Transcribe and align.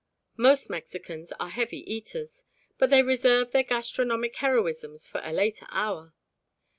Most 0.35 0.67
Mexicans 0.67 1.31
are 1.33 1.49
heavy 1.49 1.81
eaters, 1.85 2.43
but 2.79 2.89
they 2.89 3.03
reserve 3.03 3.51
their 3.51 3.61
gastronomic 3.61 4.35
heroisms 4.37 5.05
for 5.05 5.21
a 5.23 5.31
later 5.31 5.67
hour. 5.69 6.15